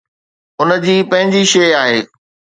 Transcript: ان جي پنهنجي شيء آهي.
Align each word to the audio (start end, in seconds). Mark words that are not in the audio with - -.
ان 0.59 0.69
جي 0.85 0.95
پنهنجي 1.11 1.41
شيء 1.53 1.73
آهي. 1.83 1.99